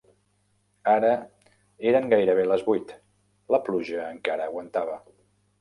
[0.93, 1.11] Ara
[1.91, 2.97] eren gairebé les vuit;
[3.57, 4.99] la pluja encara aguantava.